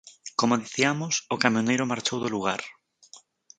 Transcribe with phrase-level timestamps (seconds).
[0.39, 2.61] Como diciamos, o camioneiro marchou do lugar.